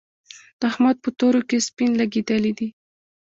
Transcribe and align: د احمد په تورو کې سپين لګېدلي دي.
د 0.59 0.61
احمد 0.71 0.95
په 1.03 1.09
تورو 1.19 1.41
کې 1.47 1.65
سپين 1.67 1.91
لګېدلي 2.01 2.51
دي. 2.59 2.69